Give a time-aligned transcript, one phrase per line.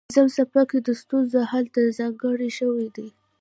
[0.07, 3.07] پنځم څپرکی د ستونزو حل ته ځانګړی شوی دی.